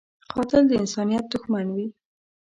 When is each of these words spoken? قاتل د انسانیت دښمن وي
قاتل 0.31 0.63
د 0.67 0.71
انسانیت 0.81 1.23
دښمن 1.33 1.65
وي 1.75 1.87